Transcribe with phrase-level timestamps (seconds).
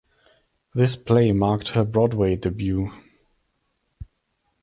[0.73, 2.91] This play marked her Broadway debut.